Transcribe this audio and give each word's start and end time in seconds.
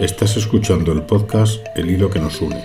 Estás 0.00 0.34
escuchando 0.38 0.92
el 0.92 1.02
podcast 1.02 1.62
El 1.76 1.90
hilo 1.90 2.08
que 2.08 2.18
nos 2.18 2.40
une. 2.40 2.64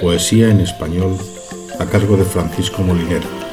Poesía 0.00 0.50
en 0.50 0.60
español 0.60 1.18
a 1.80 1.86
cargo 1.86 2.16
de 2.16 2.24
Francisco 2.24 2.82
Molinero. 2.82 3.47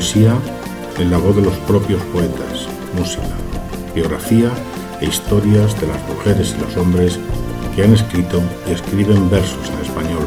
Poesía 0.00 0.34
en 0.98 1.10
la 1.10 1.18
voz 1.18 1.36
de 1.36 1.42
los 1.42 1.54
propios 1.68 2.02
poetas, 2.04 2.66
música, 2.96 3.36
biografía 3.94 4.50
e 4.98 5.04
historias 5.04 5.78
de 5.78 5.88
las 5.88 6.00
mujeres 6.08 6.56
y 6.56 6.60
los 6.62 6.74
hombres 6.78 7.18
que 7.76 7.84
han 7.84 7.92
escrito 7.92 8.40
y 8.66 8.72
escriben 8.72 9.28
versos 9.28 9.68
en 9.68 9.84
español. 9.84 10.24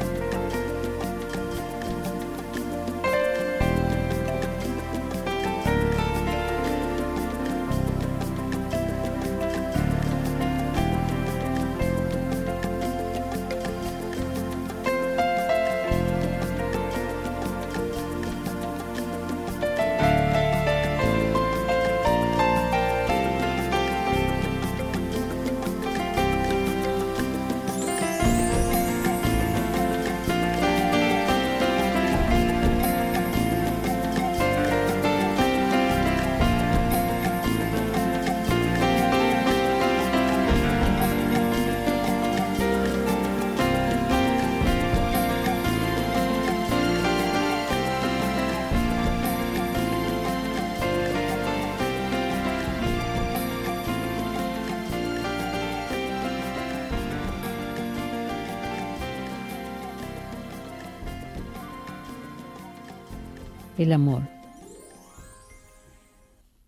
el 63.85 63.93
amor. 63.93 64.23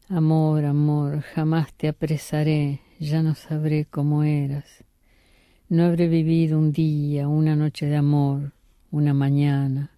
Amor, 0.08 0.66
amor, 0.66 1.22
jamás 1.22 1.74
te 1.74 1.88
apresaré, 1.88 2.82
ya 3.00 3.24
no 3.24 3.34
sabré 3.34 3.86
cómo 3.86 4.24
eras. 4.24 4.84
No 5.68 5.86
habré 5.86 6.08
vivido 6.10 6.60
un 6.60 6.72
día, 6.72 7.28
una 7.28 7.56
noche 7.56 7.88
de 7.88 7.96
amor, 7.96 8.54
una 8.92 9.16
mañana. 9.16 9.90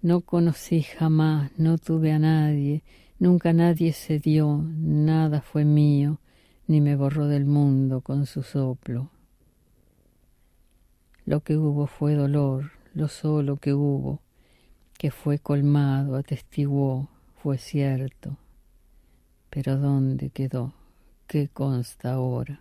No 0.00 0.20
conocí 0.20 0.82
jamás, 0.82 1.50
no 1.58 1.76
tuve 1.76 2.12
a 2.12 2.20
nadie, 2.20 2.84
nunca 3.18 3.52
nadie 3.52 3.92
se 3.92 4.20
dio, 4.20 4.64
nada 4.78 5.40
fue 5.40 5.64
mío, 5.64 6.20
ni 6.68 6.80
me 6.80 6.94
borró 6.94 7.26
del 7.26 7.46
mundo 7.46 8.00
con 8.00 8.26
su 8.26 8.44
soplo. 8.44 9.10
Lo 11.24 11.40
que 11.40 11.56
hubo 11.56 11.88
fue 11.88 12.14
dolor, 12.14 12.70
lo 12.94 13.08
solo 13.08 13.56
que 13.56 13.74
hubo, 13.74 14.20
que 14.98 15.10
fue 15.10 15.38
colmado, 15.38 16.16
atestiguó, 16.16 17.08
fue 17.42 17.58
cierto. 17.58 18.36
Pero 19.50 19.76
¿dónde 19.76 20.30
quedó? 20.30 20.74
¿Qué 21.26 21.48
consta 21.48 22.12
ahora? 22.12 22.60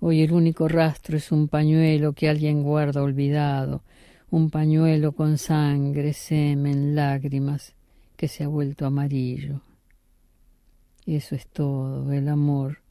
Hoy 0.00 0.20
el 0.22 0.32
único 0.32 0.68
rastro 0.68 1.16
es 1.16 1.32
un 1.32 1.48
pañuelo 1.48 2.12
que 2.12 2.28
alguien 2.28 2.62
guarda 2.62 3.02
olvidado, 3.02 3.82
un 4.30 4.50
pañuelo 4.50 5.12
con 5.12 5.38
sangre, 5.38 6.12
semen, 6.12 6.94
lágrimas, 6.94 7.74
que 8.16 8.28
se 8.28 8.44
ha 8.44 8.48
vuelto 8.48 8.86
amarillo. 8.86 9.62
Eso 11.06 11.34
es 11.34 11.46
todo, 11.46 12.12
el 12.12 12.28
amor, 12.28 12.82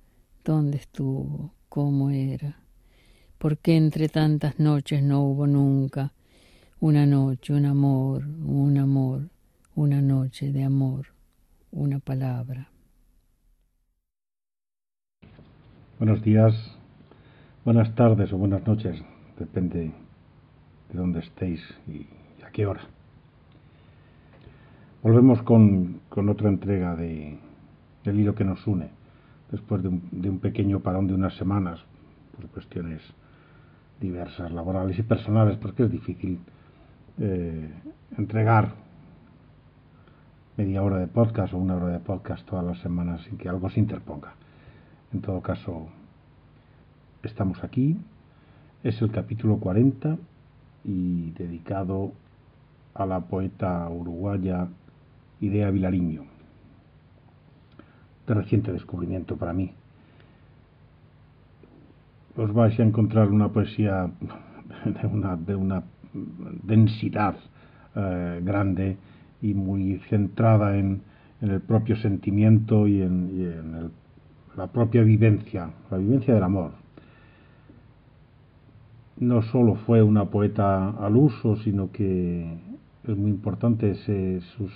¿dónde 0.43 0.77
estuvo? 0.77 1.53
¿Cómo 1.69 2.09
era? 2.09 2.59
¿Por 3.37 3.57
qué 3.57 3.75
entre 3.75 4.09
tantas 4.09 4.59
noches 4.59 5.03
no 5.03 5.21
hubo 5.21 5.45
nunca? 5.45 6.14
Una 6.81 7.05
noche, 7.05 7.53
un 7.53 7.65
amor, 7.65 8.25
un 8.25 8.77
amor, 8.77 9.29
una 9.75 10.01
noche 10.01 10.51
de 10.51 10.65
amor, 10.65 11.05
una 11.71 11.99
palabra. 11.99 12.67
Buenos 15.97 16.21
días, 16.21 16.53
buenas 17.63 17.95
tardes 17.95 18.33
o 18.33 18.37
buenas 18.37 18.67
noches, 18.67 19.01
depende 19.39 19.93
de 20.91 20.99
dónde 20.99 21.21
estéis 21.21 21.61
y 21.87 22.07
a 22.43 22.51
qué 22.51 22.65
hora. 22.65 22.81
Volvemos 25.01 25.41
con, 25.43 26.01
otra 26.09 26.49
entrega 26.49 26.97
de, 26.97 27.39
del 28.03 28.19
hilo 28.19 28.35
que 28.35 28.43
nos 28.43 28.67
une, 28.67 28.89
después 29.49 29.81
de 29.81 29.87
un, 29.87 30.09
de 30.11 30.29
un 30.29 30.39
pequeño 30.39 30.81
parón 30.81 31.07
de 31.07 31.13
unas 31.13 31.35
semanas, 31.35 31.79
por 32.35 32.49
cuestiones 32.49 33.01
diversas, 34.01 34.51
laborales 34.51 34.99
y 34.99 35.03
personales, 35.03 35.57
porque 35.57 35.83
es 35.83 35.91
difícil 35.91 36.37
eh, 37.19 37.69
entregar 38.17 38.73
media 40.57 40.83
hora 40.83 40.97
de 40.97 41.07
podcast 41.07 41.53
o 41.53 41.57
una 41.57 41.75
hora 41.75 41.89
de 41.89 41.99
podcast 41.99 42.45
todas 42.47 42.65
las 42.65 42.79
semanas 42.79 43.21
sin 43.21 43.37
que 43.37 43.49
algo 43.49 43.69
se 43.69 43.79
interponga. 43.79 44.33
En 45.13 45.21
todo 45.21 45.41
caso, 45.41 45.87
estamos 47.23 47.63
aquí. 47.63 47.97
Es 48.83 49.01
el 49.01 49.11
capítulo 49.11 49.57
40 49.57 50.17
y 50.83 51.31
dedicado 51.31 52.11
a 52.93 53.05
la 53.05 53.21
poeta 53.21 53.89
uruguaya 53.89 54.67
Idea 55.41 55.69
Vilariño. 55.71 56.23
De 58.27 58.33
reciente 58.33 58.71
descubrimiento 58.71 59.37
para 59.37 59.53
mí. 59.53 59.73
Os 62.37 62.53
vais 62.53 62.79
a 62.79 62.83
encontrar 62.83 63.29
una 63.29 63.49
poesía 63.49 64.09
de 64.85 65.07
una, 65.07 65.35
de 65.35 65.55
una 65.55 65.83
densidad 66.63 67.35
eh, 67.95 68.41
grande 68.43 68.97
y 69.41 69.53
muy 69.53 69.99
centrada 70.09 70.77
en, 70.77 71.01
el 71.41 71.61
propio 71.61 71.95
sentimiento 71.97 72.87
y 72.87 73.01
en, 73.01 73.91
la 74.57 74.67
propia 74.67 75.03
vivencia, 75.03 75.69
la 75.91 75.97
vivencia 75.97 76.33
del 76.33 76.43
amor. 76.43 76.71
No 79.17 79.41
solo 79.43 79.75
fue 79.75 80.01
una 80.01 80.25
poeta 80.25 80.89
al 80.89 81.17
uso, 81.17 81.57
sino 81.57 81.91
que 81.91 82.57
es 83.03 83.17
muy 83.17 83.31
importante, 83.31 83.95
sus, 83.95 84.71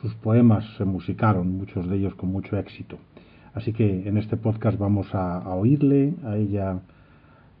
sus 0.00 0.14
poemas 0.14 0.64
se 0.78 0.84
musicaron, 0.84 1.58
muchos 1.58 1.88
de 1.88 1.96
ellos 1.96 2.14
con 2.14 2.30
mucho 2.30 2.56
éxito. 2.56 2.98
Así 3.52 3.72
que 3.72 4.08
en 4.08 4.16
este 4.16 4.36
podcast 4.36 4.78
vamos 4.78 5.12
a, 5.14 5.48
oírle, 5.50 6.14
a 6.24 6.36
ella 6.36 6.80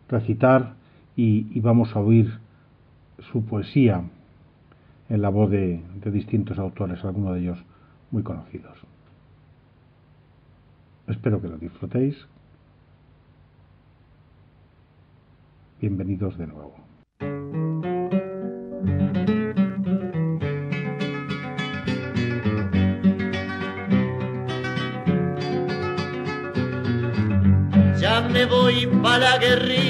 recitar 0.08 0.74
y 1.16 1.60
vamos 1.60 1.94
a 1.94 2.00
oír 2.00 2.43
su 3.18 3.44
poesía 3.44 4.02
en 5.08 5.22
la 5.22 5.28
voz 5.28 5.50
de, 5.50 5.82
distintos 6.06 6.58
autores, 6.58 7.04
algunos 7.04 7.34
de 7.34 7.40
ellos 7.40 7.58
muy 8.10 8.22
conocidos. 8.22 8.78
Espero 11.06 11.40
que 11.40 11.48
lo 11.48 11.58
disfrutéis. 11.58 12.16
Bienvenidos 15.80 16.38
de 16.38 16.46
nuevo. 16.46 16.74
Ya 28.00 28.20
me 28.32 28.46
voy 28.46 28.86
para 29.02 29.18
la 29.18 29.38
guerrilla 29.38 29.83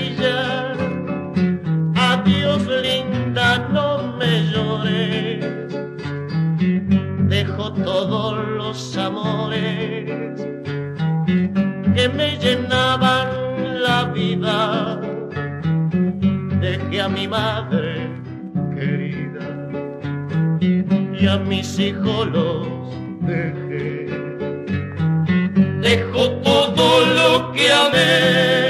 los 8.74 8.96
amores 8.96 10.40
que 11.94 12.08
me 12.08 12.36
llenaban 12.38 13.28
la 13.84 14.04
vida. 14.06 15.00
Dejé 16.60 17.02
a 17.02 17.08
mi 17.08 17.28
madre 17.28 18.10
querida 18.74 19.46
y 20.60 21.26
a 21.28 21.36
mis 21.38 21.78
hijos 21.78 22.26
los 22.32 22.66
dejé. 23.20 24.06
Dejo 25.80 26.30
todo 26.42 26.86
lo 27.18 27.52
que 27.52 27.72
amé 27.72 28.63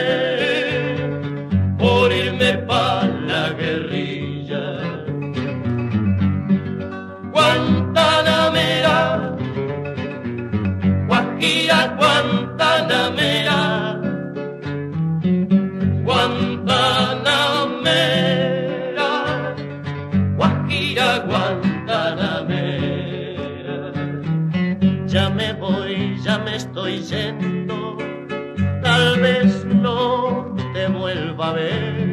vuelva 31.34 31.50
a 31.50 31.52
ver. 31.54 32.06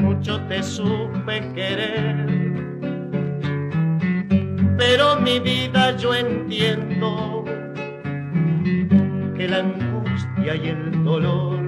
Mucho 0.00 0.40
te 0.46 0.62
supe 0.62 1.52
querer, 1.54 2.26
pero 4.76 5.16
mi 5.20 5.40
vida 5.40 5.96
yo 5.96 6.14
entiendo 6.14 7.44
que 9.36 9.48
la 9.48 9.58
angustia 9.58 10.54
y 10.56 10.68
el 10.68 11.04
dolor, 11.04 11.58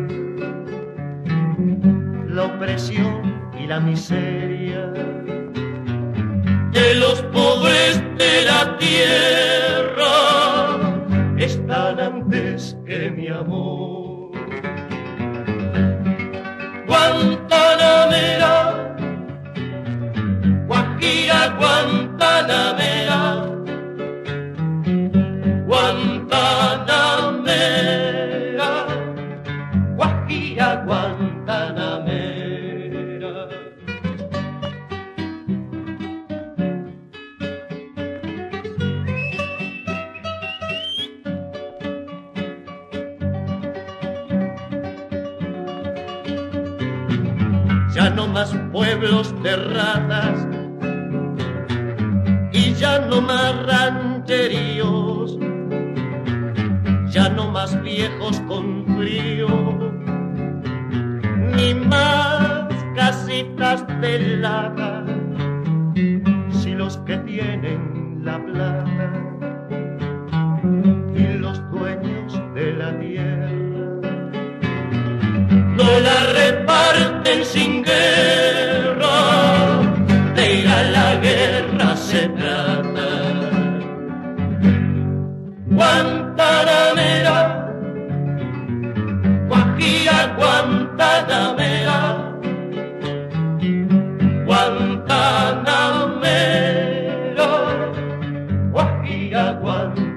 la 2.29 2.45
opresión 2.45 3.51
y 3.59 3.67
la 3.67 3.81
miseria 3.81 4.87
de 6.73 6.95
los 6.97 7.23
pobres 7.33 8.03
de 8.19 8.45
la 8.45 8.77
tierra 8.79 10.15
están 11.39 12.01
antes 12.01 12.77
que 12.87 13.11
mi 13.11 13.29
amor. 13.29 13.74
No 48.15 48.29
más 48.29 48.55
pueblos 48.73 49.35
de 49.43 49.57
ratas 49.57 50.47
y 52.53 52.73
ya 52.75 53.01
no 53.01 53.21
más 53.21 53.67
rancheríos, 53.67 55.37
ya 57.11 57.29
no 57.29 57.51
más 57.51 57.81
viejos 57.83 58.41
con 58.43 58.87
frío, 58.97 59.49
ni 61.57 61.75
más 61.75 62.69
casitas 62.95 63.85
de 64.01 64.37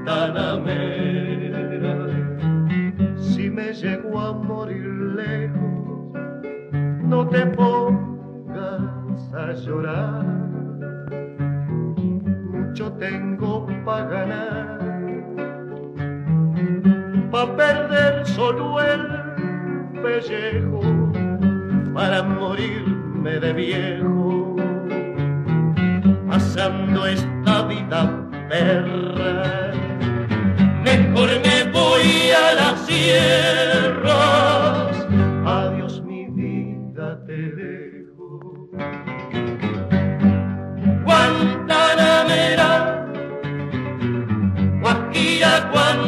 Guantanamera. 0.08 2.08
Si 3.18 3.50
me 3.50 3.74
llego 3.74 4.20
a 4.20 4.32
morir 4.32 4.86
lejos, 5.18 6.14
no 7.04 7.28
te 7.28 7.46
pongas 7.48 9.34
a 9.34 9.52
llorar. 9.52 10.24
Mucho 12.54 12.94
tengo 12.94 13.68
pa' 13.84 14.06
ganar, 14.06 14.80
pa' 17.30 17.58
perder 17.58 18.26
solo 18.28 18.80
el 18.80 19.10
pellejo, 20.02 20.80
para 21.94 22.24
morirme 22.24 23.42
de 23.42 23.54
viejo, 23.54 24.56
pasando 26.30 27.06
esta 27.08 27.68
vida 27.68 28.10
perra 28.48 29.67
mejor 30.98 31.30
me 31.44 31.64
voy 31.72 32.32
a 32.32 32.54
las 32.54 32.86
sierras. 32.86 34.16
Adiós 35.46 36.02
mi 36.04 36.26
vida 36.30 37.24
te 37.26 37.38
dejo. 37.52 38.70
Guantanamera, 41.06 42.72
Guajira 44.82 45.70
Guantanamera, 45.72 46.07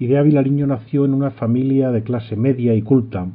Y 0.00 0.06
de 0.06 0.66
nació 0.66 1.04
en 1.04 1.12
una 1.12 1.30
familia 1.30 1.92
de 1.92 2.02
clase 2.02 2.34
media 2.34 2.74
y 2.74 2.80
culta, 2.80 3.28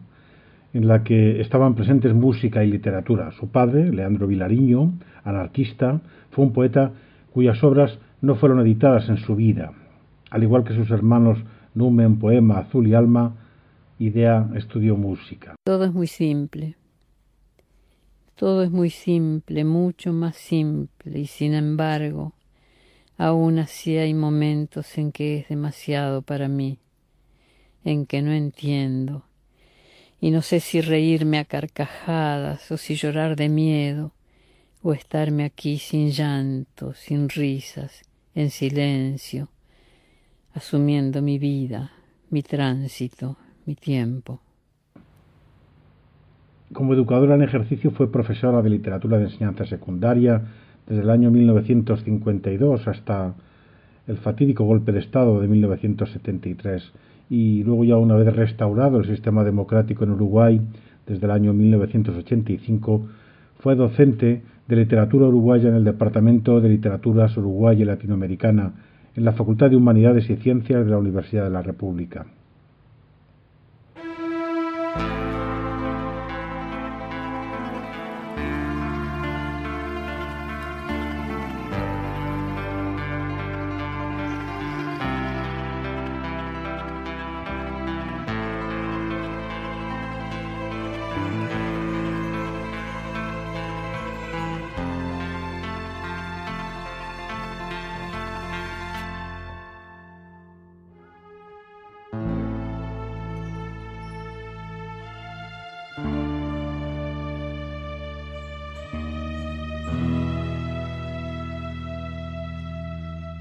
en 0.74 0.88
la 0.88 1.04
que 1.04 1.40
estaban 1.40 1.76
presentes 1.76 2.14
música 2.16 2.64
y 2.64 2.72
literatura. 2.72 3.32
Su 3.40 3.50
padre, 3.50 3.92
Leandro 3.94 4.26
Vilariño, 4.26 4.94
anarquista, 5.24 6.02
fue 6.32 6.44
un 6.44 6.54
poeta 6.54 6.92
cuyas 7.32 7.64
obras 7.64 7.98
no 8.22 8.36
fueron 8.36 8.60
editadas 8.62 9.08
en 9.10 9.18
su 9.18 9.36
vida. 9.36 9.74
Al 10.32 10.42
igual 10.42 10.64
que 10.64 10.74
sus 10.74 10.90
hermanos 10.90 11.38
Numen, 11.76 12.18
Poema, 12.18 12.58
Azul 12.58 12.88
y 12.88 12.96
Alma, 12.96 13.36
Idea 14.00 14.50
estudió 14.56 14.98
música. 14.98 15.56
Todo 15.64 15.86
es 15.86 15.94
muy 15.94 16.08
simple. 16.08 16.76
Todo 18.36 18.64
es 18.64 18.72
muy 18.72 18.90
simple, 18.90 19.64
mucho 19.64 20.12
más 20.14 20.36
simple, 20.36 21.20
y 21.20 21.28
sin 21.28 21.54
embargo, 21.54 22.34
aún 23.18 23.60
así 23.60 23.98
hay 23.98 24.14
momentos 24.14 24.98
en 24.98 25.12
que 25.12 25.38
es 25.38 25.50
demasiado 25.50 26.22
para 26.22 26.48
mí, 26.48 26.80
en 27.84 28.06
que 28.06 28.22
no 28.22 28.32
entiendo, 28.32 29.24
y 30.20 30.32
no 30.32 30.42
sé 30.42 30.60
si 30.60 30.82
reírme 30.82 31.38
a 31.40 31.46
carcajadas 31.46 32.72
o 32.72 32.78
si 32.78 32.96
llorar 32.96 33.36
de 33.36 33.50
miedo, 33.50 34.12
o 34.82 34.94
estarme 34.94 35.46
aquí 35.46 35.78
sin 35.78 36.12
llanto, 36.12 36.94
sin 36.94 37.30
risas, 37.30 38.04
en 38.36 38.52
silencio, 38.52 39.50
asumiendo 40.54 41.22
mi 41.22 41.40
vida, 41.40 41.92
mi 42.30 42.44
tránsito, 42.44 43.38
mi 43.66 43.76
tiempo. 43.76 44.42
Como 46.74 46.94
educadora 46.94 47.36
en 47.36 47.44
ejercicio 47.44 47.92
fue 47.92 48.12
profesora 48.12 48.62
de 48.62 48.70
literatura 48.70 49.18
de 49.18 49.26
enseñanza 49.26 49.66
secundaria 49.66 50.42
desde 50.88 51.02
el 51.02 51.10
año 51.10 51.32
1952 51.32 52.88
hasta 52.88 53.34
el 54.08 54.18
fatídico 54.18 54.64
golpe 54.66 54.92
de 54.92 55.00
Estado 55.00 55.42
de 55.42 55.48
1973 55.48 56.92
y 57.30 57.64
luego 57.64 57.84
ya 57.84 57.98
una 57.98 58.16
vez 58.16 58.36
restaurado 58.36 59.00
el 59.00 59.06
sistema 59.06 59.44
democrático 59.44 60.04
en 60.04 60.12
Uruguay 60.12 60.62
desde 61.08 61.26
el 61.26 61.32
año 61.32 61.54
1985 61.54 63.08
fue 63.60 63.76
docente 63.76 64.44
de 64.68 64.76
literatura 64.76 65.28
uruguaya 65.28 65.70
en 65.70 65.76
el 65.76 65.84
Departamento 65.84 66.60
de 66.62 66.70
Literaturas 66.70 67.36
Uruguaya 67.38 67.82
y 67.82 67.86
Latinoamericana 67.86 68.74
en 69.16 69.26
la 69.26 69.34
Facultad 69.34 69.70
de 69.70 69.76
Humanidades 69.76 70.30
y 70.30 70.36
Ciencias 70.38 70.86
de 70.86 70.92
la 70.92 70.98
Universidad 70.98 71.46
de 71.46 71.52
la 71.52 71.62
República. 71.62 72.26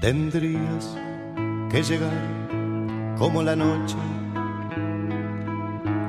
Tendrías 0.05 0.95
que 1.71 1.81
llegar 1.81 2.13
como 3.17 3.41
la 3.41 3.55
noche 3.55 3.97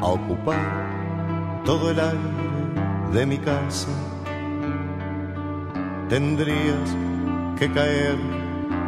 a 0.02 0.04
ocupar 0.04 1.62
todo 1.64 1.92
el 1.92 1.98
aire 1.98 2.18
de 3.14 3.24
mi 3.24 3.38
casa. 3.38 3.88
Tendrías 6.10 6.94
que 7.58 7.72
caer 7.72 8.18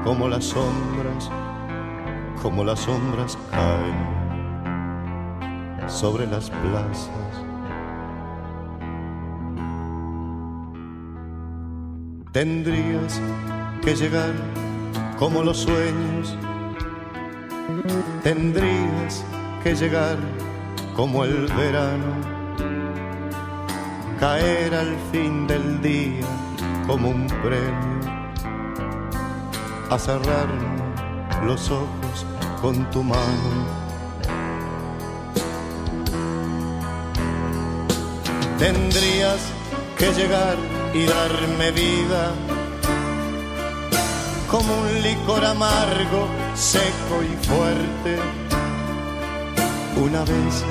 como 0.04 0.28
las 0.28 0.44
sombras, 0.44 1.30
como 2.42 2.62
las 2.62 2.80
sombras 2.80 3.38
caen 3.50 3.96
sobre 5.88 6.26
las 6.26 6.50
plazas. 6.50 7.08
Tendrías 12.30 13.22
que 13.82 13.96
llegar 13.96 14.34
como 15.18 15.42
los 15.42 15.58
sueños, 15.58 16.36
tendrías 18.22 19.24
que 19.64 19.74
llegar 19.74 20.16
como 20.94 21.24
el 21.24 21.46
verano, 21.48 22.14
caer 24.20 24.74
al 24.74 24.96
fin 25.10 25.46
del 25.48 25.82
día 25.82 26.26
como 26.86 27.10
un 27.10 27.26
premio, 27.26 28.00
a 29.90 29.98
cerrar 29.98 30.48
los 31.44 31.68
ojos 31.70 32.26
con 32.62 32.88
tu 32.90 33.02
mano. 33.02 33.78
Tendrías 38.58 39.40
que 39.96 40.12
llegar 40.12 40.56
y 40.94 41.04
darme 41.04 41.70
vida 41.72 42.32
como 44.50 44.80
un 44.80 45.02
licor 45.02 45.44
amargo, 45.44 46.26
seco 46.54 47.22
y 47.22 47.46
fuerte. 47.46 48.18
Una 49.96 50.20
vez, 50.20 50.64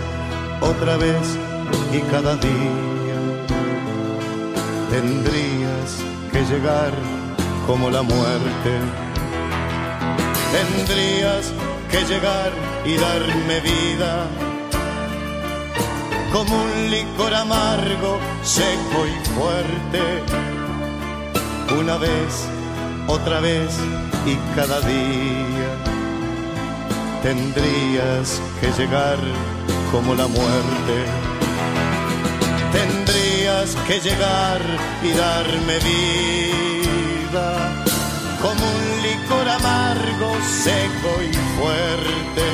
otra 0.61 0.97
vez 0.97 1.37
y 1.93 1.99
cada 2.11 2.35
día 2.37 3.19
tendrías 4.89 5.89
que 6.31 6.43
llegar 6.45 6.91
como 7.67 7.89
la 7.89 8.01
muerte. 8.01 8.71
Tendrías 10.51 11.53
que 11.91 12.03
llegar 12.05 12.51
y 12.85 12.95
darme 12.97 13.59
vida 13.61 14.27
como 16.31 16.63
un 16.63 16.91
licor 16.91 17.33
amargo, 17.33 18.19
seco 18.43 19.05
y 19.05 19.25
fuerte. 19.35 20.23
Una 21.79 21.97
vez, 21.97 22.47
otra 23.07 23.39
vez 23.39 23.71
y 24.25 24.35
cada 24.55 24.79
día 24.81 25.71
tendrías 27.23 28.41
que 28.59 28.71
llegar 28.79 29.17
como 29.91 30.13
la 30.15 30.27
muerte. 30.27 30.95
Tendrías 32.71 33.75
que 33.87 33.99
llegar 33.99 34.61
y 35.03 35.11
darme 35.11 35.79
vida 35.79 37.47
como 38.41 38.61
un 38.61 39.01
licor 39.01 39.49
amargo, 39.49 40.29
seco 40.63 41.11
y 41.23 41.33
fuerte. 41.57 42.47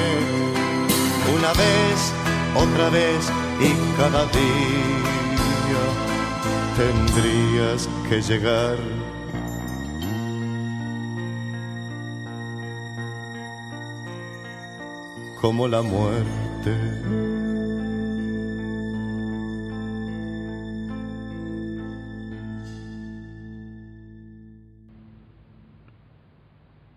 Una 1.35 1.51
vez, 1.53 2.13
otra 2.55 2.89
vez 2.89 3.31
y 3.59 3.73
cada 3.97 4.25
día 4.27 5.03
tendrías 6.77 7.89
que 8.09 8.21
llegar 8.21 9.02
como 15.43 15.67
la 15.67 15.81
muerte. 15.81 16.71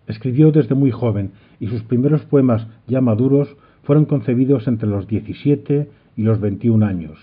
Escribió 0.07 0.53
desde 0.53 0.77
muy 0.77 0.93
joven 0.93 1.33
y 1.59 1.67
sus 1.67 1.83
primeros 1.83 2.25
poemas 2.27 2.69
ya 2.87 3.01
maduros 3.01 3.57
fueron 3.83 4.05
concebidos 4.05 4.69
entre 4.69 4.89
los 4.89 5.09
17 5.09 5.91
y 6.17 6.23
los 6.23 6.39
21 6.39 6.87
años. 6.87 7.19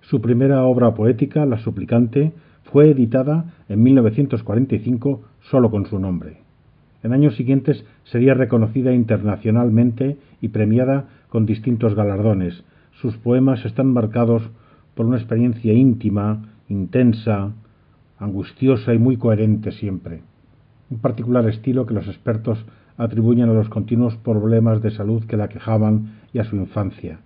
Su 0.00 0.20
primera 0.20 0.64
obra 0.64 0.94
poética, 0.94 1.46
La 1.46 1.58
Suplicante, 1.58 2.32
fue 2.64 2.90
editada 2.90 3.54
en 3.68 3.84
1945 3.84 5.22
solo 5.48 5.70
con 5.70 5.86
su 5.86 6.00
nombre. 6.00 6.45
En 7.06 7.12
años 7.12 7.36
siguientes 7.36 7.84
sería 8.02 8.34
reconocida 8.34 8.92
internacionalmente 8.92 10.16
y 10.40 10.48
premiada 10.48 11.04
con 11.28 11.46
distintos 11.46 11.94
galardones. 11.94 12.64
Sus 13.00 13.16
poemas 13.16 13.64
están 13.64 13.92
marcados 13.92 14.42
por 14.96 15.06
una 15.06 15.16
experiencia 15.16 15.72
íntima, 15.72 16.48
intensa, 16.68 17.52
angustiosa 18.18 18.92
y 18.92 18.98
muy 18.98 19.18
coherente 19.18 19.70
siempre. 19.70 20.22
Un 20.90 20.98
particular 20.98 21.48
estilo 21.48 21.86
que 21.86 21.94
los 21.94 22.08
expertos 22.08 22.66
atribuyen 22.96 23.50
a 23.50 23.52
los 23.52 23.68
continuos 23.68 24.16
problemas 24.16 24.82
de 24.82 24.90
salud 24.90 25.22
que 25.26 25.36
la 25.36 25.48
quejaban 25.48 26.14
y 26.32 26.40
a 26.40 26.44
su 26.44 26.56
infancia. 26.56 27.20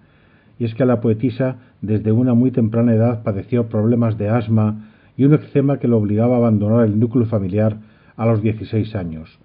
Y 0.59 0.67
es 0.67 0.75
que 0.75 0.85
la 0.85 1.01
poetisa 1.01 1.57
desde 1.81 2.13
una 2.13 2.35
muy 2.35 2.51
temprana 2.51 2.93
edad 2.93 3.23
padeció 3.23 3.71
problemas 3.71 4.19
de 4.19 4.29
asma 4.29 4.91
y 5.17 5.25
un 5.25 5.33
eczema 5.33 5.79
que 5.79 5.89
lo 5.89 5.97
obligaba 5.97 6.35
a 6.35 6.41
abandonar 6.41 6.85
el 6.85 7.01
núcleo 7.01 7.25
familiar 7.25 7.79
a 8.19 8.27
los 8.27 8.43
16 8.43 8.95
años 8.95 9.41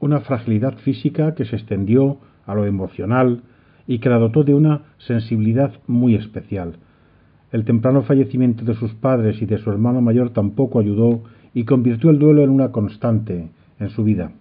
una 0.00 0.20
fragilidad 0.20 0.76
física 0.78 1.34
que 1.34 1.44
se 1.44 1.56
extendió 1.56 2.18
a 2.46 2.54
lo 2.54 2.66
emocional 2.66 3.42
y 3.86 3.98
que 3.98 4.08
la 4.08 4.18
dotó 4.18 4.44
de 4.44 4.54
una 4.54 4.82
sensibilidad 4.98 5.72
muy 5.86 6.14
especial. 6.14 6.76
El 7.50 7.64
temprano 7.64 8.02
fallecimiento 8.02 8.64
de 8.64 8.74
sus 8.74 8.92
padres 8.94 9.40
y 9.40 9.46
de 9.46 9.58
su 9.58 9.70
hermano 9.70 10.00
mayor 10.00 10.30
tampoco 10.30 10.80
ayudó 10.80 11.22
y 11.54 11.64
convirtió 11.64 12.10
el 12.10 12.18
duelo 12.18 12.42
en 12.42 12.50
una 12.50 12.70
constante 12.70 13.50
en 13.80 13.88
su 13.90 14.04
vida. 14.04 14.32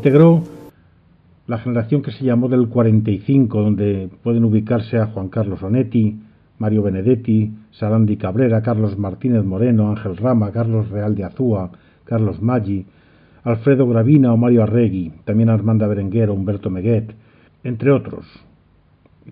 Integró 0.00 0.42
la 1.46 1.58
generación 1.58 2.00
que 2.00 2.10
se 2.10 2.24
llamó 2.24 2.48
del 2.48 2.68
45, 2.68 3.60
donde 3.60 4.08
pueden 4.22 4.44
ubicarse 4.46 4.96
a 4.96 5.08
Juan 5.08 5.28
Carlos 5.28 5.62
Onetti, 5.62 6.18
Mario 6.58 6.82
Benedetti, 6.84 7.52
Sarandi 7.72 8.16
Cabrera, 8.16 8.62
Carlos 8.62 8.96
Martínez 8.98 9.44
Moreno, 9.44 9.90
Ángel 9.90 10.16
Rama, 10.16 10.52
Carlos 10.52 10.88
Real 10.88 11.14
de 11.14 11.24
Azúa, 11.24 11.70
Carlos 12.04 12.40
Maggi, 12.40 12.86
Alfredo 13.44 13.86
Gravina 13.86 14.32
o 14.32 14.38
Mario 14.38 14.62
Arregui, 14.62 15.12
también 15.26 15.50
Armanda 15.50 15.86
Berenguer 15.86 16.30
o 16.30 16.32
Humberto 16.34 16.70
Meguet, 16.70 17.14
entre 17.62 17.90
otros. 17.92 18.24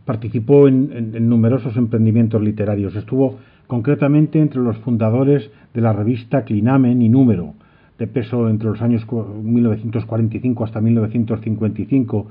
Participó 0.05 0.69
en, 0.69 0.91
en- 0.93 1.17
en 1.17 1.29
numerosos 1.31 1.79
emprendimientos 1.79 2.43
literarios. 2.43 2.95
Estuvo 2.95 3.39
concretamente 3.69 4.39
entre 4.39 4.61
los 4.61 4.77
fundadores 4.81 5.51
de 5.73 5.81
la 5.81 5.95
revista 5.95 6.45
Clinamen 6.45 7.01
y 7.01 7.09
Número, 7.09 7.55
de 7.99 8.07
peso 8.07 8.49
entre 8.49 8.69
los 8.69 8.81
años 8.81 9.05
cu- 9.05 9.25
1945 9.43 10.65
hasta 10.65 10.81
1955, 10.81 12.27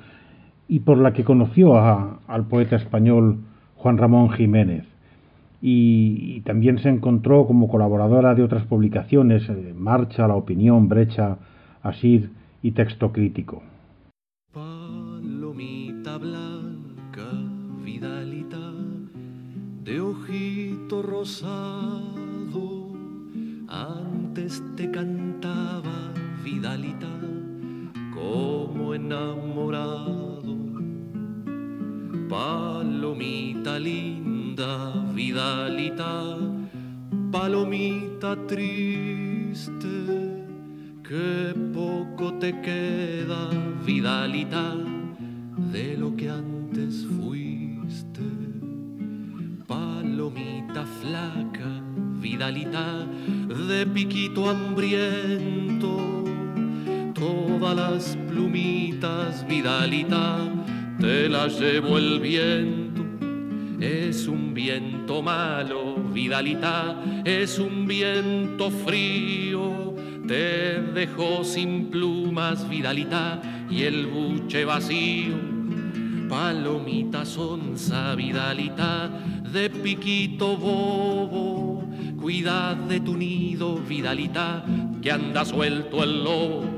y 0.67 0.79
por 0.79 0.97
la 0.97 1.13
que 1.13 1.23
conoció 1.23 1.77
a- 1.77 2.19
al 2.27 2.45
poeta 2.47 2.75
español 2.75 3.37
Juan 3.75 3.97
Ramón 3.97 4.29
Jiménez. 4.31 4.85
Y, 5.61 6.41
también 6.41 6.77
se 6.79 6.89
encontró 6.89 7.47
como 7.47 7.67
colaboradora 7.67 8.35
de 8.35 8.43
otras 8.43 8.63
publicaciones, 8.65 9.49
eh, 9.49 9.73
Marcha, 9.75 10.27
La 10.27 10.35
Opinión, 10.35 10.87
Brecha, 10.87 11.37
Asir 11.81 12.29
y 12.61 12.71
Texto 12.71 13.11
Crítico. 13.11 13.63
Palomita 14.53 16.17
blanca, 16.17 16.77
de 19.83 20.01
ojito 20.01 21.01
rosado, 21.01 21.61
antes 23.69 24.61
te 24.75 24.91
vidalita, 26.47 27.13
como 28.13 28.93
enamorado. 28.93 30.55
Palomita 32.29 33.77
linda, 33.77 34.93
vidalita, 35.13 36.37
palomita 37.31 38.35
triste, 38.47 39.95
que 41.03 41.53
poco 41.73 42.33
te 42.39 42.51
queda, 42.61 43.49
vidalita, 43.85 44.75
de 45.73 45.97
lo 45.97 46.15
que 46.15 46.29
antes 46.29 47.05
fuiste. 47.17 48.27
Palomita 49.67 50.85
flaca, 51.01 51.71
vidalita, 52.21 53.05
de 53.69 53.85
piquito 53.85 54.49
hambriento, 54.49 56.16
todas 57.17 57.75
las 57.75 58.17
plumitas, 58.27 59.45
vidalita, 59.47 60.37
te 60.99 61.27
las 61.27 61.59
llevó 61.59 61.97
el 61.97 62.19
viento. 62.19 63.03
Es 63.79 64.27
un 64.27 64.53
viento 64.53 65.21
malo, 65.21 65.95
Vidalita, 66.11 66.95
es 67.23 67.59
un 67.59 67.85
viento 67.85 68.71
frío. 68.71 69.95
Te 70.27 70.81
dejó 70.81 71.43
sin 71.43 71.89
plumas, 71.89 72.67
Vidalita, 72.67 73.41
y 73.69 73.83
el 73.83 74.07
buche 74.07 74.65
vacío. 74.65 75.35
Palomita 76.27 77.23
sonsa, 77.23 78.15
Vidalita, 78.15 79.09
de 79.53 79.69
piquito 79.69 80.57
bobo. 80.57 81.87
Cuida 82.19 82.73
de 82.73 82.99
tu 82.99 83.15
nido, 83.15 83.75
Vidalita, 83.77 84.65
que 85.01 85.11
anda 85.11 85.45
suelto 85.45 86.03
el 86.03 86.23
lobo. 86.23 86.76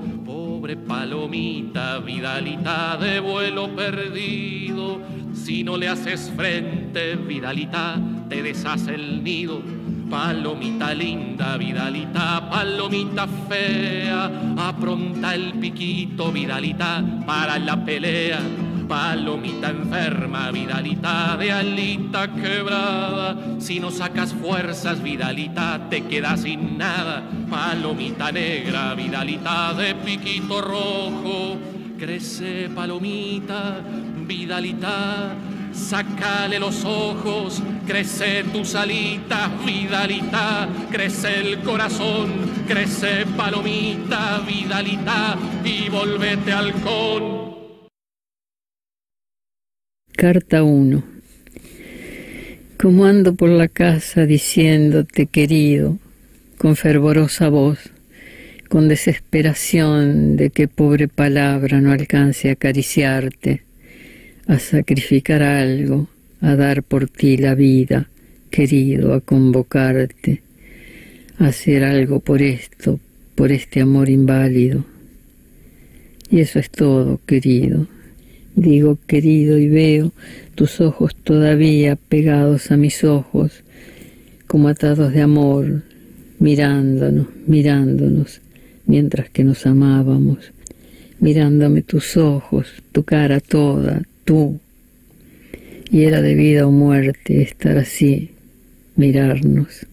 Palomita, 0.77 1.99
Vidalita, 1.99 2.97
de 2.97 3.19
vuelo 3.19 3.75
perdido. 3.75 5.01
Si 5.33 5.63
no 5.63 5.77
le 5.77 5.87
haces 5.87 6.31
frente, 6.35 7.15
Vidalita, 7.15 7.99
te 8.29 8.43
deshace 8.43 8.95
el 8.95 9.23
nido. 9.23 9.61
Palomita 10.09 10.93
linda, 10.93 11.55
Vidalita, 11.57 12.49
palomita 12.49 13.27
fea, 13.47 14.31
apronta 14.57 15.35
el 15.35 15.53
piquito, 15.53 16.31
Vidalita, 16.31 17.03
para 17.25 17.59
la 17.59 17.83
pelea. 17.85 18.39
Palomita 18.89 19.69
enferma, 19.69 20.49
Vidalita, 20.49 21.37
de 21.37 21.51
alita 21.51 22.27
quebrada. 22.33 23.37
Si 23.59 23.79
no 23.79 23.91
sacas 23.91 24.33
fuerzas, 24.33 25.03
Vidalita, 25.03 25.79
te 25.91 26.05
quedas 26.05 26.41
sin 26.41 26.79
nada. 26.79 27.21
Palomita 27.47 28.31
negra, 28.31 28.95
Vidalita, 28.95 29.75
de 29.75 29.93
piquito 29.93 30.59
rojo. 30.59 31.57
Crece, 31.99 32.67
palomita, 32.73 33.79
Vidalita, 34.25 35.35
Sácale 35.71 36.57
los 36.59 36.83
ojos, 36.83 37.61
crece 37.85 38.43
tus 38.45 38.73
alitas, 38.73 39.49
Vidalita, 39.63 40.67
crece 40.89 41.41
el 41.41 41.59
corazón, 41.59 42.65
crece 42.67 43.27
palomita, 43.37 44.41
Vidalita, 44.47 45.37
y 45.63 45.89
volvete 45.89 46.53
halcón. 46.53 47.38
Carta 50.19 50.63
1. 50.63 51.01
Como 52.77 53.05
ando 53.05 53.35
por 53.35 53.47
la 53.47 53.69
casa 53.69 54.25
diciéndote 54.25 55.27
querido, 55.27 55.97
con 56.57 56.75
fervorosa 56.75 57.47
voz, 57.47 57.79
con 58.67 58.89
desesperación 58.89 60.35
de 60.35 60.49
que 60.49 60.67
pobre 60.67 61.07
palabra 61.07 61.79
no 61.79 61.93
alcance 61.93 62.49
a 62.49 62.51
acariciarte, 62.51 63.61
a 64.45 64.59
sacrificar 64.59 65.41
algo, 65.41 66.09
a 66.41 66.57
dar 66.57 66.83
por 66.83 67.07
ti 67.07 67.37
la 67.37 67.55
vida, 67.55 68.09
querido, 68.49 69.13
a 69.13 69.21
convocarte, 69.21 70.41
a 71.37 71.45
hacer 71.45 71.85
algo 71.85 72.19
por 72.19 72.41
esto, 72.41 72.99
por 73.35 73.53
este 73.53 73.79
amor 73.79 74.09
inválido. 74.09 74.83
Y 76.29 76.41
eso 76.41 76.59
es 76.59 76.69
todo, 76.69 77.21
querido. 77.25 77.87
Digo 78.59 78.97
querido 79.07 79.57
y 79.57 79.69
veo 79.69 80.11
tus 80.53 80.81
ojos 80.81 81.15
todavía 81.15 81.95
pegados 81.95 82.71
a 82.71 82.75
mis 82.75 83.05
ojos, 83.05 83.63
como 84.47 84.67
atados 84.67 85.13
de 85.13 85.21
amor, 85.21 85.83
mirándonos, 86.39 87.27
mirándonos, 87.47 88.41
mientras 88.85 89.29
que 89.29 89.45
nos 89.45 89.65
amábamos, 89.65 90.51
mirándome 91.21 91.83
tus 91.83 92.17
ojos, 92.17 92.67
tu 92.91 93.05
cara 93.05 93.39
toda, 93.39 94.01
tú. 94.25 94.59
Y 95.89 96.03
era 96.03 96.21
de 96.21 96.35
vida 96.35 96.67
o 96.67 96.71
muerte 96.71 97.41
estar 97.41 97.77
así, 97.77 98.31
mirarnos. 98.97 99.87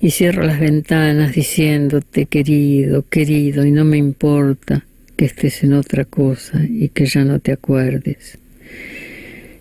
Y 0.00 0.12
cierro 0.12 0.44
las 0.44 0.60
ventanas 0.60 1.34
diciéndote 1.34 2.26
querido, 2.26 3.04
querido, 3.10 3.66
y 3.66 3.72
no 3.72 3.84
me 3.84 3.96
importa 3.96 4.84
que 5.18 5.24
estés 5.24 5.64
en 5.64 5.72
otra 5.72 6.04
cosa 6.04 6.64
y 6.64 6.90
que 6.90 7.04
ya 7.06 7.24
no 7.24 7.40
te 7.40 7.50
acuerdes. 7.50 8.38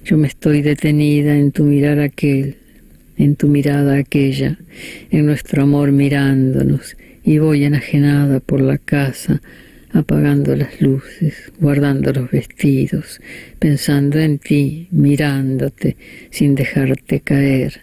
Yo 0.06 0.16
me 0.16 0.28
estoy 0.28 0.62
detenida 0.62 1.36
en 1.36 1.52
tu 1.52 1.64
mirar 1.64 2.00
aquel, 2.00 2.58
en 3.18 3.36
tu 3.36 3.48
mirada 3.48 3.98
aquella, 3.98 4.60
en 5.10 5.26
nuestro 5.26 5.64
amor 5.64 5.92
mirándonos, 5.92 6.96
y 7.24 7.40
voy 7.40 7.64
enajenada 7.64 8.40
por 8.40 8.62
la 8.62 8.78
casa 8.78 9.42
apagando 9.92 10.56
las 10.56 10.80
luces, 10.80 11.52
guardando 11.60 12.14
los 12.14 12.30
vestidos, 12.30 13.20
pensando 13.58 14.20
en 14.20 14.38
ti, 14.38 14.88
mirándote, 14.92 15.98
sin 16.30 16.54
dejarte 16.54 17.22
caer, 17.22 17.82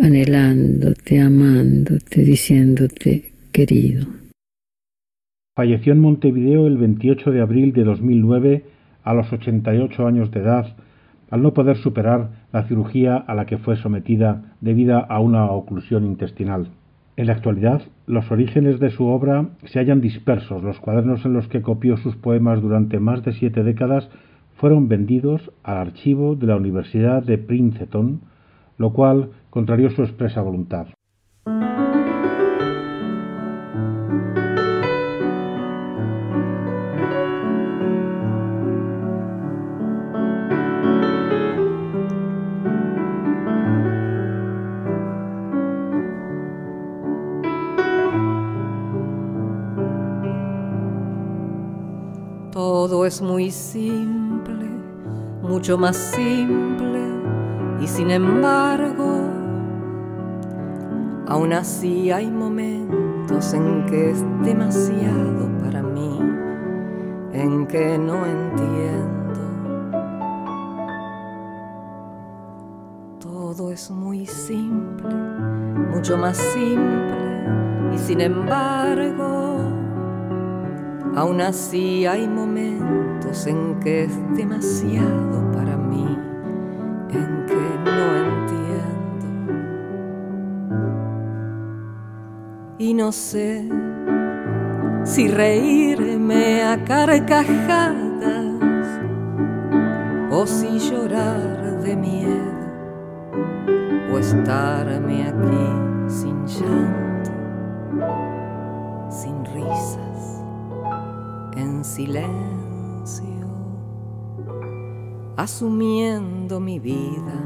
anhelándote, 0.00 1.18
amándote, 1.18 2.22
diciéndote 2.22 3.32
querido. 3.50 4.06
Falleció 5.60 5.92
en 5.92 6.00
Montevideo 6.00 6.66
el 6.66 6.78
28 6.78 7.32
de 7.32 7.42
abril 7.42 7.74
de 7.74 7.84
2009 7.84 8.64
a 9.04 9.12
los 9.12 9.30
88 9.30 10.06
años 10.06 10.30
de 10.30 10.40
edad, 10.40 10.74
al 11.28 11.42
no 11.42 11.52
poder 11.52 11.76
superar 11.76 12.30
la 12.50 12.62
cirugía 12.62 13.18
a 13.18 13.34
la 13.34 13.44
que 13.44 13.58
fue 13.58 13.76
sometida 13.76 14.54
debido 14.62 15.04
a 15.12 15.20
una 15.20 15.50
oclusión 15.50 16.06
intestinal. 16.06 16.68
En 17.18 17.26
la 17.26 17.34
actualidad, 17.34 17.82
los 18.06 18.30
orígenes 18.30 18.80
de 18.80 18.88
su 18.88 19.04
obra 19.04 19.50
se 19.66 19.80
hallan 19.80 20.00
dispersos. 20.00 20.62
Los 20.62 20.80
cuadernos 20.80 21.26
en 21.26 21.34
los 21.34 21.46
que 21.46 21.60
copió 21.60 21.98
sus 21.98 22.16
poemas 22.16 22.62
durante 22.62 22.98
más 22.98 23.22
de 23.22 23.34
siete 23.34 23.62
décadas 23.62 24.08
fueron 24.56 24.88
vendidos 24.88 25.52
al 25.62 25.76
archivo 25.76 26.36
de 26.36 26.46
la 26.46 26.56
Universidad 26.56 27.22
de 27.22 27.36
Princeton, 27.36 28.22
lo 28.78 28.94
cual 28.94 29.28
contrarió 29.50 29.90
su 29.90 30.04
expresa 30.04 30.40
voluntad. 30.40 30.86
Todo 52.52 53.06
es 53.06 53.22
muy 53.22 53.52
simple, 53.52 54.66
mucho 55.40 55.78
más 55.78 55.96
simple, 55.96 56.98
y 57.80 57.86
sin 57.86 58.10
embargo, 58.10 59.20
aún 61.28 61.52
así 61.52 62.10
hay 62.10 62.28
momentos 62.28 63.54
en 63.54 63.86
que 63.86 64.10
es 64.10 64.24
demasiado 64.42 65.48
para 65.62 65.80
mí, 65.84 66.18
en 67.32 67.68
que 67.68 67.96
no 67.96 68.26
entiendo. 68.26 69.40
Todo 73.20 73.70
es 73.70 73.92
muy 73.92 74.26
simple, 74.26 75.14
mucho 75.94 76.18
más 76.18 76.36
simple, 76.36 77.44
y 77.94 77.98
sin 77.98 78.20
embargo, 78.20 79.49
Aún 81.16 81.40
así 81.40 82.06
hay 82.06 82.28
momentos 82.28 83.46
en 83.46 83.80
que 83.80 84.04
es 84.04 84.36
demasiado 84.36 85.50
para 85.52 85.76
mí, 85.76 86.06
en 87.10 87.46
que 87.46 87.54
no 87.84 88.16
entiendo. 88.16 89.26
Y 92.78 92.94
no 92.94 93.10
sé 93.10 93.68
si 95.04 95.28
reírme 95.28 96.62
a 96.62 96.84
carcajadas 96.84 97.90
o 100.30 100.46
si 100.46 100.78
llorar 100.78 101.80
de 101.82 101.96
miedo 101.96 102.60
o 104.12 104.18
estarme 104.18 105.26
aquí 105.26 105.69
silencio, 111.90 113.48
asumiendo 115.36 116.60
mi 116.60 116.78
vida, 116.78 117.38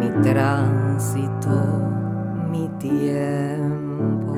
mi 0.00 0.10
tránsito, 0.22 1.56
mi 2.50 2.68
tiempo. 2.80 4.34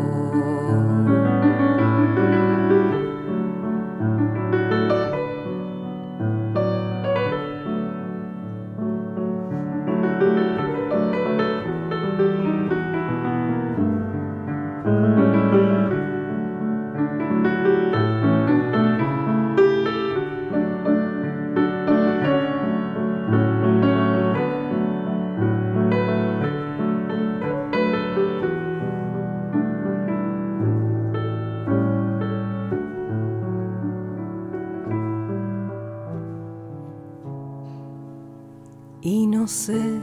Y 39.01 39.27
no 39.27 39.47
sé 39.47 40.01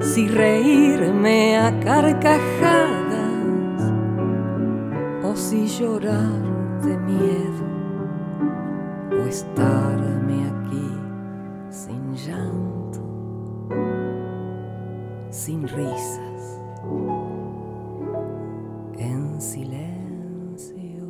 si 0.00 0.28
reírme 0.28 1.58
a 1.58 1.78
carcajadas 1.80 3.32
o 5.24 5.34
si 5.34 5.66
llorar 5.66 6.80
de 6.82 6.96
miedo 6.98 7.66
o 9.10 9.26
estarme 9.26 10.46
aquí 10.46 10.92
sin 11.68 12.14
llanto, 12.14 13.00
sin 15.30 15.66
risas, 15.66 16.62
en 18.98 19.40
silencio, 19.40 21.02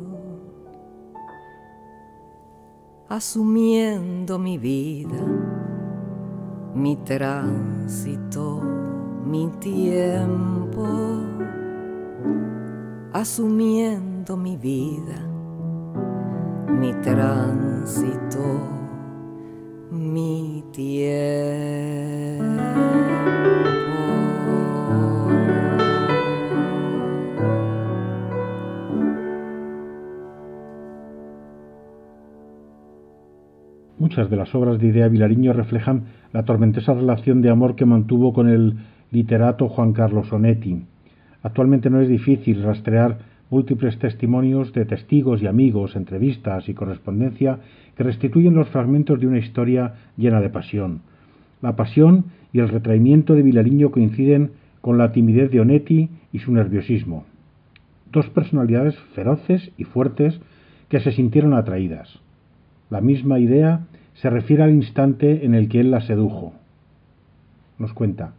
asumiendo 3.07 4.39
mi 4.39 4.57
vida 4.57 5.47
mi 6.75 6.95
tránsito, 6.97 8.61
mi 9.25 9.49
tiempo, 9.59 10.87
asumiendo 13.13 14.37
mi 14.37 14.57
vida, 14.57 15.19
mi 16.69 16.93
tránsito, 17.01 18.39
mi 19.91 20.63
Muchas 34.07 34.29
de 34.29 34.37
las 34.37 34.55
obras 34.55 34.79
de 34.79 34.87
Idea 34.87 35.09
Vilariño 35.09 35.51
reflejan 35.51 36.03
la 36.31 36.43
tormentosa 36.43 36.93
relación 36.93 37.41
de 37.41 37.49
amor 37.49 37.75
que 37.75 37.85
mantuvo 37.85 38.31
con 38.31 38.47
el 38.47 38.75
literato 39.11 39.67
Juan 39.67 39.91
Carlos 39.91 40.31
Onetti. 40.31 40.81
Actualmente 41.43 41.89
no 41.89 41.99
es 41.99 42.07
difícil 42.07 42.63
rastrear 42.63 43.17
múltiples 43.49 43.99
testimonios 43.99 44.71
de 44.71 44.85
testigos 44.85 45.41
y 45.41 45.47
amigos, 45.47 45.97
entrevistas 45.97 46.69
y 46.69 46.73
correspondencia 46.73 47.59
que 47.97 48.03
restituyen 48.03 48.55
los 48.55 48.69
fragmentos 48.69 49.19
de 49.19 49.27
una 49.27 49.39
historia 49.39 49.95
llena 50.15 50.39
de 50.39 50.51
pasión. 50.51 51.01
La 51.61 51.75
pasión 51.75 52.27
y 52.53 52.59
el 52.59 52.69
retraimiento 52.69 53.33
de 53.33 53.43
Vilariño 53.43 53.91
coinciden 53.91 54.51
con 54.79 54.97
la 54.97 55.11
timidez 55.11 55.51
de 55.51 55.59
Onetti 55.59 56.09
y 56.31 56.39
su 56.39 56.53
nerviosismo. 56.53 57.25
Dos 58.13 58.29
personalidades 58.29 58.97
feroces 59.13 59.69
y 59.77 59.83
fuertes 59.83 60.39
que 60.87 61.01
se 61.01 61.11
sintieron 61.11 61.53
atraídas. 61.53 62.21
La 62.89 63.01
misma 63.01 63.39
idea 63.39 63.85
se 64.15 64.29
refiere 64.29 64.63
al 64.63 64.71
instante 64.71 65.45
en 65.45 65.53
el 65.53 65.69
que 65.69 65.79
él 65.79 65.91
la 65.91 66.01
sedujo. 66.01 66.53
Nos 67.77 67.93
cuenta, 67.93 68.33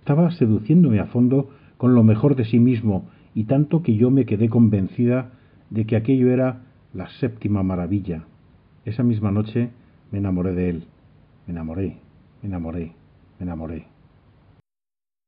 estaba 0.00 0.30
seduciéndome 0.32 1.00
a 1.00 1.06
fondo 1.06 1.50
con 1.78 1.94
lo 1.94 2.02
mejor 2.02 2.36
de 2.36 2.44
sí 2.44 2.58
mismo 2.58 3.08
y 3.34 3.44
tanto 3.44 3.82
que 3.82 3.96
yo 3.96 4.10
me 4.10 4.26
quedé 4.26 4.48
convencida 4.48 5.30
de 5.70 5.86
que 5.86 5.96
aquello 5.96 6.30
era 6.30 6.62
la 6.92 7.08
séptima 7.08 7.62
maravilla. 7.62 8.24
Esa 8.84 9.02
misma 9.02 9.30
noche 9.30 9.70
me 10.10 10.18
enamoré 10.18 10.54
de 10.54 10.70
él. 10.70 10.84
Me 11.46 11.52
enamoré, 11.52 11.96
me 12.42 12.48
enamoré, 12.48 12.92
me 13.38 13.44
enamoré. 13.44 13.86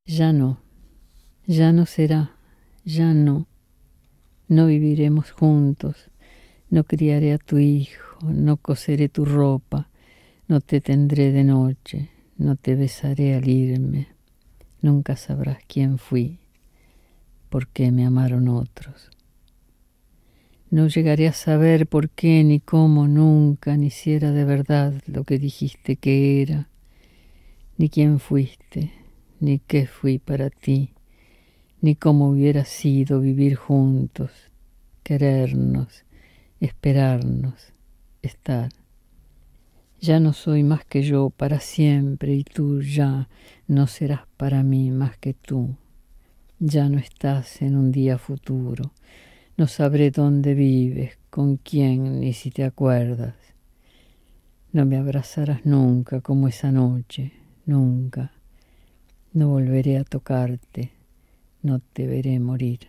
Ya 0.07 0.33
no, 0.33 0.59
ya 1.47 1.73
no 1.73 1.87
será, 1.87 2.33
ya 2.85 3.15
no. 3.15 3.47
No 4.49 4.67
viviremos 4.67 5.33
juntos, 5.33 6.11
no 6.69 6.85
criaré 6.85 7.33
a 7.33 7.39
tu 7.39 7.59
hijo, 7.59 8.14
no 8.33 8.57
coseré 8.57 9.09
tu 9.09 9.25
ropa, 9.25 9.89
no 10.49 10.61
te 10.61 10.81
tendré 10.81 11.33
de 11.33 11.45
noche, 11.45 12.11
no 12.37 12.57
te 12.57 12.75
besaré 12.75 13.35
al 13.35 13.49
irme. 13.49 14.09
Nunca 14.83 15.17
sabrás 15.17 15.59
quién 15.67 15.99
fui, 15.99 16.39
por 17.49 17.69
qué 17.69 17.91
me 17.91 18.05
amaron 18.05 18.49
otros. 18.49 19.11
No 20.71 20.89
llegaré 20.89 21.29
a 21.29 21.33
saber 21.33 21.87
por 21.87 22.11
qué 22.11 22.43
ni 22.43 22.61
cómo 22.61 23.07
nunca, 23.07 23.77
ni 23.77 23.91
si 23.91 24.13
era 24.13 24.33
de 24.33 24.45
verdad 24.45 24.93
lo 25.07 25.25
que 25.25 25.39
dijiste 25.39 25.97
que 25.97 26.43
era, 26.43 26.69
ni 27.79 27.89
quién 27.89 28.19
fuiste, 28.19 28.93
ni 29.41 29.59
qué 29.59 29.87
fui 29.87 30.19
para 30.19 30.51
ti, 30.51 30.95
ni 31.81 31.95
cómo 31.95 32.29
hubiera 32.29 32.65
sido 32.65 33.21
vivir 33.21 33.57
juntos, 33.57 34.33
querernos, 35.03 36.05
esperarnos, 36.61 37.74
estar. 38.27 38.71
Ya 40.01 40.21
no 40.21 40.33
soy 40.33 40.63
más 40.63 40.85
que 40.85 41.03
yo 41.03 41.31
para 41.31 41.61
siempre 41.61 42.35
y 42.35 42.45
tú 42.45 42.83
ya 42.83 43.29
no 43.67 43.87
serás 43.87 44.27
para 44.37 44.63
mí 44.63 44.91
más 44.91 45.17
que 45.17 45.35
tú. 45.35 45.77
Ya 46.59 46.89
no 46.89 46.99
estás 46.99 47.63
en 47.63 47.77
un 47.77 47.91
día 47.91 48.19
futuro. 48.19 48.93
No 49.57 49.67
sabré 49.67 50.11
dónde 50.11 50.55
vives, 50.55 51.19
con 51.31 51.57
quién, 51.57 52.21
ni 52.21 52.33
si 52.33 52.51
te 52.51 52.65
acuerdas. 52.65 53.35
No 54.73 54.85
me 54.85 54.97
abrazarás 54.97 55.65
nunca 55.65 56.21
como 56.21 56.49
esa 56.49 56.73
noche, 56.73 57.33
nunca. 57.65 58.33
No 59.33 59.49
volveré 59.49 59.99
a 59.99 60.05
tocarte, 60.05 60.93
no 61.63 61.79
te 61.79 62.07
veré 62.07 62.39
morir. 62.41 62.81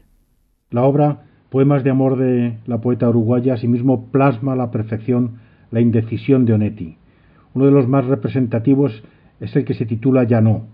La 0.69 0.83
obra 0.83 1.23
Poemas 1.55 1.85
de 1.85 1.89
amor 1.89 2.17
de 2.17 2.57
la 2.65 2.81
poeta 2.81 3.07
uruguaya 3.07 3.53
asimismo 3.53 4.07
plasma 4.11 4.51
a 4.51 4.55
la 4.57 4.71
perfección 4.71 5.35
la 5.71 5.79
indecisión 5.79 6.43
de 6.43 6.51
Onetti. 6.51 6.97
Uno 7.53 7.63
de 7.63 7.71
los 7.71 7.87
más 7.87 8.03
representativos 8.03 9.05
es 9.39 9.55
el 9.55 9.63
que 9.63 9.73
se 9.73 9.85
titula 9.85 10.25
Ya 10.25 10.41
no. 10.41 10.65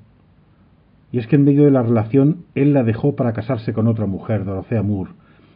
Y 1.12 1.20
es 1.20 1.28
que 1.28 1.36
en 1.36 1.44
medio 1.44 1.66
de 1.66 1.70
la 1.70 1.84
relación 1.84 2.46
él 2.56 2.74
la 2.74 2.82
dejó 2.82 3.16
para 3.16 3.32
casarse 3.34 3.74
con 3.74 3.86
otra 3.86 4.08
mujer, 4.08 4.44
Dorothea 4.44 4.82
Moore, 4.82 5.12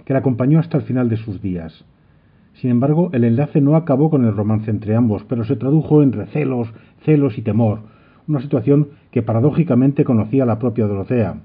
que 0.05 0.13
la 0.13 0.19
acompañó 0.19 0.59
hasta 0.59 0.77
el 0.77 0.83
final 0.83 1.09
de 1.09 1.17
sus 1.17 1.41
días. 1.41 1.85
Sin 2.53 2.69
embargo, 2.69 3.09
el 3.11 3.23
enlace 3.23 3.61
no 3.61 3.75
acabó 3.75 4.11
con 4.11 4.25
el 4.25 4.35
romance 4.35 4.69
entre 4.69 4.95
ambos, 4.95 5.23
pero 5.27 5.43
se 5.43 5.55
tradujo 5.55 6.03
en 6.03 6.11
recelos, 6.11 6.71
celos 7.03 7.39
y 7.39 7.41
temor, 7.41 7.79
una 8.27 8.41
situación 8.41 8.89
que 9.09 9.23
paradójicamente 9.23 10.03
conocía 10.03 10.45
la 10.45 10.59
propia 10.59 10.85
Dorothea. 10.85 11.37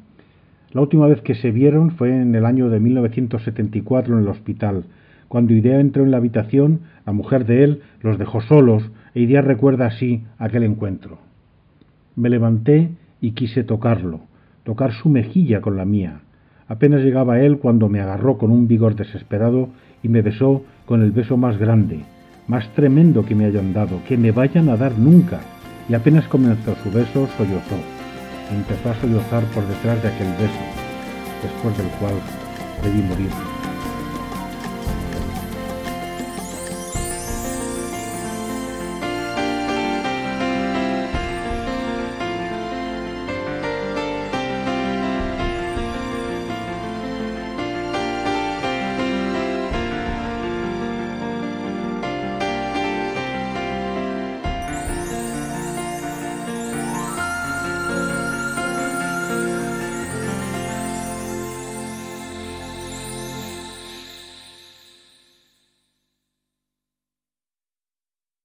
La 0.72 0.80
última 0.80 1.08
vez 1.08 1.20
que 1.22 1.34
se 1.34 1.50
vieron 1.50 1.90
fue 1.92 2.10
en 2.10 2.32
el 2.34 2.46
año 2.46 2.68
de 2.68 2.78
1974 2.78 4.14
en 4.14 4.22
el 4.22 4.28
hospital. 4.28 4.84
Cuando 5.26 5.52
Idea 5.52 5.80
entró 5.80 6.04
en 6.04 6.12
la 6.12 6.18
habitación, 6.18 6.80
la 7.04 7.12
mujer 7.12 7.44
de 7.44 7.64
él 7.64 7.82
los 8.02 8.18
dejó 8.18 8.40
solos 8.40 8.88
e 9.14 9.20
Idea 9.20 9.42
recuerda 9.42 9.86
así 9.86 10.22
aquel 10.38 10.62
encuentro. 10.62 11.18
Me 12.14 12.28
levanté 12.28 12.90
y 13.20 13.32
quise 13.32 13.64
tocarlo, 13.64 14.20
tocar 14.62 14.92
su 14.92 15.08
mejilla 15.08 15.60
con 15.60 15.76
la 15.76 15.84
mía. 15.84 16.20
Apenas 16.68 17.02
llegaba 17.02 17.40
él 17.40 17.58
cuando 17.58 17.88
me 17.88 18.00
agarró 18.00 18.38
con 18.38 18.52
un 18.52 18.68
vigor 18.68 18.94
desesperado 18.94 19.70
y 20.04 20.08
me 20.08 20.22
besó 20.22 20.62
con 20.86 21.02
el 21.02 21.10
beso 21.10 21.36
más 21.36 21.58
grande, 21.58 21.98
más 22.46 22.68
tremendo 22.74 23.24
que 23.24 23.34
me 23.34 23.46
hayan 23.46 23.72
dado, 23.72 24.00
que 24.06 24.16
me 24.16 24.30
vayan 24.30 24.68
a 24.68 24.76
dar 24.76 24.96
nunca. 24.96 25.40
Y 25.88 25.94
apenas 25.94 26.28
comenzó 26.28 26.76
su 26.76 26.92
beso, 26.92 27.26
sollozó. 27.36 27.99
Empezó 28.50 28.90
a 28.90 29.00
sollozar 29.00 29.44
por 29.54 29.66
detrás 29.66 30.02
de 30.02 30.08
aquel 30.08 30.32
beso, 30.32 30.64
después 31.42 31.78
del 31.78 31.88
cual 31.98 32.14
debí 32.82 33.00
morir. 33.02 33.49